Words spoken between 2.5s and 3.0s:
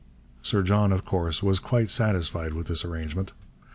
with this